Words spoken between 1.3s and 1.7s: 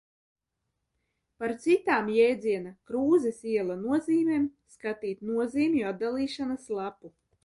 Par